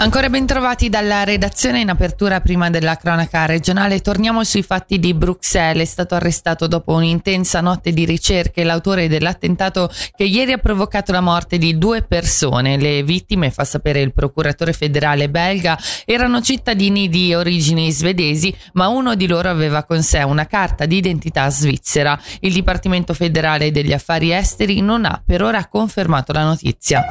Ancora 0.00 0.30
ben 0.30 0.46
trovati 0.46 0.88
dalla 0.88 1.24
redazione 1.24 1.80
in 1.80 1.90
apertura 1.90 2.40
prima 2.40 2.70
della 2.70 2.96
cronaca 2.96 3.46
regionale. 3.46 3.98
Torniamo 4.00 4.44
sui 4.44 4.62
fatti 4.62 5.00
di 5.00 5.12
Bruxelles. 5.12 5.88
È 5.88 5.90
stato 5.90 6.14
arrestato 6.14 6.68
dopo 6.68 6.92
un'intensa 6.92 7.60
notte 7.60 7.92
di 7.92 8.04
ricerche 8.04 8.62
l'autore 8.62 9.08
dell'attentato 9.08 9.90
che 10.14 10.22
ieri 10.22 10.52
ha 10.52 10.58
provocato 10.58 11.10
la 11.10 11.20
morte 11.20 11.58
di 11.58 11.76
due 11.78 12.02
persone. 12.02 12.76
Le 12.78 13.02
vittime, 13.02 13.50
fa 13.50 13.64
sapere 13.64 14.00
il 14.00 14.12
procuratore 14.12 14.72
federale 14.72 15.28
belga, 15.28 15.76
erano 16.04 16.42
cittadini 16.42 17.08
di 17.08 17.34
origini 17.34 17.90
svedesi, 17.90 18.54
ma 18.74 18.86
uno 18.86 19.16
di 19.16 19.26
loro 19.26 19.48
aveva 19.48 19.82
con 19.82 20.04
sé 20.04 20.22
una 20.22 20.46
carta 20.46 20.86
di 20.86 20.96
identità 20.96 21.50
svizzera. 21.50 22.16
Il 22.38 22.52
Dipartimento 22.52 23.14
federale 23.14 23.72
degli 23.72 23.92
affari 23.92 24.32
esteri 24.32 24.80
non 24.80 25.04
ha 25.04 25.20
per 25.26 25.42
ora 25.42 25.66
confermato 25.66 26.32
la 26.32 26.44
notizia. 26.44 27.04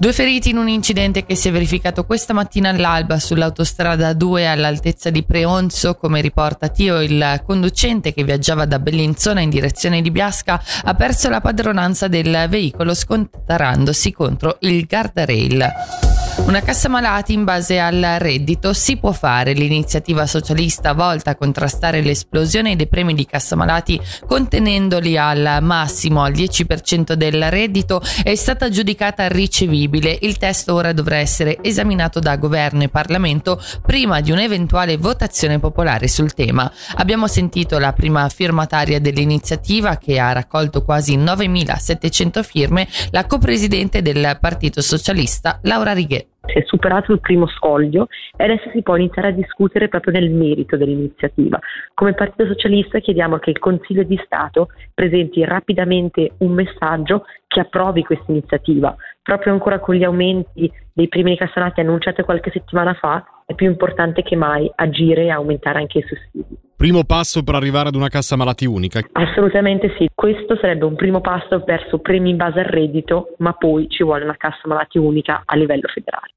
Due 0.00 0.14
feriti 0.14 0.48
in 0.48 0.56
un 0.56 0.66
incidente 0.66 1.26
che 1.26 1.34
si 1.34 1.48
è 1.48 1.52
verificato 1.52 2.06
questa 2.06 2.32
mattina 2.32 2.70
all'alba 2.70 3.18
sull'autostrada 3.18 4.14
2 4.14 4.48
all'altezza 4.48 5.10
di 5.10 5.22
Preonzo, 5.22 5.96
come 5.96 6.22
riporta 6.22 6.68
Tio, 6.68 7.02
il 7.02 7.42
conducente 7.44 8.14
che 8.14 8.24
viaggiava 8.24 8.64
da 8.64 8.78
Bellinzona 8.78 9.42
in 9.42 9.50
direzione 9.50 10.00
di 10.00 10.10
Biasca 10.10 10.62
ha 10.84 10.94
perso 10.94 11.28
la 11.28 11.42
padronanza 11.42 12.08
del 12.08 12.46
veicolo 12.48 12.94
scontarandosi 12.94 14.10
contro 14.10 14.56
il 14.60 14.86
guardrail. 14.86 16.09
Una 16.46 16.62
cassa 16.62 16.88
malati 16.88 17.32
in 17.32 17.44
base 17.44 17.78
al 17.78 18.16
reddito 18.18 18.72
si 18.72 18.96
può 18.96 19.12
fare. 19.12 19.52
L'iniziativa 19.52 20.26
socialista 20.26 20.94
volta 20.94 21.30
a 21.30 21.36
contrastare 21.36 22.00
l'esplosione 22.00 22.74
dei 22.74 22.88
premi 22.88 23.14
di 23.14 23.24
cassa 23.24 23.54
malati 23.54 24.00
contenendoli 24.26 25.16
al 25.16 25.58
massimo 25.62 26.24
al 26.24 26.32
10% 26.32 27.12
del 27.12 27.50
reddito 27.50 28.02
è 28.24 28.34
stata 28.34 28.68
giudicata 28.68 29.28
ricevibile. 29.28 30.18
Il 30.22 30.38
testo 30.38 30.74
ora 30.74 30.92
dovrà 30.92 31.18
essere 31.18 31.58
esaminato 31.62 32.18
da 32.18 32.36
governo 32.36 32.82
e 32.82 32.88
Parlamento 32.88 33.62
prima 33.86 34.20
di 34.20 34.32
un'eventuale 34.32 34.96
votazione 34.96 35.60
popolare 35.60 36.08
sul 36.08 36.34
tema. 36.34 36.70
Abbiamo 36.96 37.28
sentito 37.28 37.78
la 37.78 37.92
prima 37.92 38.28
firmataria 38.28 38.98
dell'iniziativa 39.00 39.98
che 39.98 40.18
ha 40.18 40.32
raccolto 40.32 40.82
quasi 40.82 41.16
9.700 41.16 42.42
firme, 42.42 42.88
la 43.10 43.26
copresidente 43.26 44.02
del 44.02 44.36
Partito 44.40 44.82
Socialista 44.82 45.60
Laura 45.62 45.92
Righet 45.92 46.29
si 46.52 46.58
è 46.58 46.62
superato 46.66 47.12
il 47.12 47.20
primo 47.20 47.46
scoglio 47.48 48.08
e 48.36 48.44
adesso 48.44 48.70
si 48.72 48.82
può 48.82 48.96
iniziare 48.96 49.28
a 49.28 49.32
discutere 49.32 49.88
proprio 49.88 50.12
nel 50.12 50.30
merito 50.30 50.76
dell'iniziativa. 50.76 51.58
Come 51.94 52.14
Partito 52.14 52.46
Socialista 52.46 52.98
chiediamo 52.98 53.38
che 53.38 53.50
il 53.50 53.58
Consiglio 53.58 54.02
di 54.02 54.20
Stato 54.24 54.68
presenti 54.94 55.44
rapidamente 55.44 56.32
un 56.38 56.52
messaggio 56.52 57.24
che 57.46 57.60
approvi 57.60 58.02
questa 58.02 58.30
iniziativa. 58.30 58.94
Proprio 59.22 59.52
ancora 59.52 59.78
con 59.80 59.94
gli 59.94 60.04
aumenti 60.04 60.70
dei 60.92 61.08
primi 61.08 61.36
cassanati 61.36 61.80
annunciati 61.80 62.22
qualche 62.22 62.50
settimana 62.50 62.94
fa, 62.94 63.24
è 63.46 63.54
più 63.54 63.66
importante 63.66 64.22
che 64.22 64.36
mai 64.36 64.70
agire 64.76 65.24
e 65.24 65.30
aumentare 65.30 65.78
anche 65.78 65.98
i 65.98 66.04
sussidi. 66.06 66.56
Primo 66.76 67.04
passo 67.04 67.42
per 67.42 67.56
arrivare 67.56 67.88
ad 67.88 67.94
una 67.94 68.08
cassa 68.08 68.36
malati 68.36 68.64
unica? 68.64 69.00
Assolutamente 69.12 69.94
sì, 69.98 70.08
questo 70.14 70.56
sarebbe 70.56 70.84
un 70.86 70.94
primo 70.94 71.20
passo 71.20 71.62
verso 71.66 71.98
premi 71.98 72.30
in 72.30 72.36
base 72.36 72.60
al 72.60 72.66
reddito, 72.66 73.34
ma 73.38 73.52
poi 73.52 73.88
ci 73.90 74.02
vuole 74.02 74.24
una 74.24 74.36
cassa 74.36 74.62
malati 74.64 74.96
unica 74.96 75.42
a 75.44 75.56
livello 75.56 75.88
federale. 75.92 76.32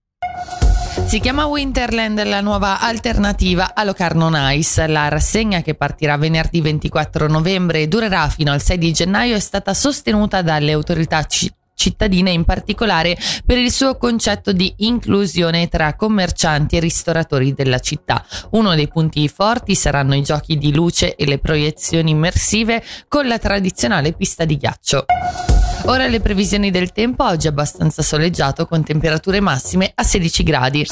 Si 1.06 1.20
chiama 1.20 1.46
Winterland 1.46 2.24
la 2.24 2.42
nuova 2.42 2.80
alternativa 2.80 3.74
a 3.76 3.84
Locarno 3.84 4.30
Nice. 4.30 4.88
La 4.88 5.10
rassegna 5.10 5.62
che 5.62 5.76
partirà 5.76 6.18
venerdì 6.18 6.62
24 6.62 7.28
novembre 7.28 7.82
e 7.82 7.88
durerà 7.88 8.28
fino 8.30 8.52
al 8.52 8.62
6 8.62 8.78
di 8.78 8.92
gennaio 8.92 9.36
è 9.36 9.40
stata 9.40 9.74
sostenuta 9.74 10.42
dalle 10.42 10.72
autorità 10.72 11.24
cittadine 11.24 11.62
cittadine 11.76 12.32
in 12.32 12.46
particolare 12.46 13.18
per 13.46 13.58
il 13.58 13.70
suo 13.70 13.98
concetto 13.98 14.54
di 14.54 14.74
inclusione 14.78 15.68
tra 15.68 15.96
commercianti 15.96 16.78
e 16.78 16.80
ristoratori 16.80 17.54
della 17.54 17.80
città. 17.80 18.26
Uno 18.52 18.74
dei 18.74 18.88
punti 18.88 19.28
forti 19.28 19.76
saranno 19.76 20.16
i 20.16 20.24
giochi 20.24 20.58
di 20.58 20.74
luce 20.74 21.16
e 21.16 21.26
le 21.26 21.40
proiezioni 21.40 22.12
immersive 22.12 22.82
con 23.10 23.28
la 23.28 23.38
tradizionale 23.38 24.14
pista 24.14 24.46
di 24.46 24.56
ghiaccio. 24.56 25.06
Ora 25.86 26.08
le 26.08 26.22
previsioni 26.22 26.72
del 26.72 26.94
tempo, 26.94 27.26
oggi 27.26 27.48
abbastanza 27.48 28.02
soleggiato 28.02 28.66
con 28.68 28.84
temperature 28.84 29.42
massime 29.42 29.92
a 29.94 30.04
16 30.04 30.44
gradi. 30.44 30.86